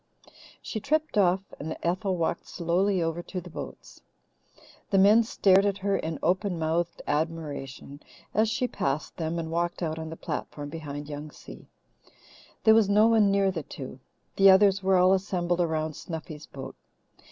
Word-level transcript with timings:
She 0.63 0.79
tripped 0.79 1.15
off, 1.15 1.41
and 1.59 1.77
Ethel 1.83 2.17
walked 2.17 2.47
slowly 2.47 3.03
over 3.03 3.21
to 3.21 3.39
the 3.39 3.51
boats. 3.51 4.01
The 4.89 4.97
men 4.97 5.21
stared 5.21 5.63
at 5.63 5.77
her 5.77 5.95
in 5.95 6.17
open 6.23 6.57
mouthed 6.57 7.03
admiration 7.05 8.01
as 8.33 8.49
she 8.49 8.67
passed 8.67 9.15
them 9.17 9.37
and 9.37 9.51
walked 9.51 9.83
out 9.83 9.99
on 9.99 10.09
the 10.09 10.15
platform 10.17 10.69
behind 10.69 11.07
Young 11.07 11.29
Si. 11.29 11.67
There 12.63 12.73
was 12.73 12.89
no 12.89 13.05
one 13.09 13.29
near 13.29 13.51
the 13.51 13.61
two. 13.61 13.99
The 14.37 14.49
others 14.49 14.81
were 14.81 14.97
all 14.97 15.13
assembled 15.13 15.61
around 15.61 15.95
Snuffy's 15.95 16.47
boat. 16.47 16.75